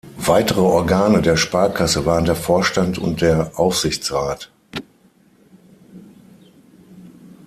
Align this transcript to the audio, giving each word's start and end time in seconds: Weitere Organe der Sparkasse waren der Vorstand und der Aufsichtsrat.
Weitere 0.17 0.61
Organe 0.61 1.21
der 1.21 1.37
Sparkasse 1.37 2.07
waren 2.07 2.25
der 2.25 2.33
Vorstand 2.35 2.97
und 2.97 3.21
der 3.21 3.51
Aufsichtsrat. 3.59 4.49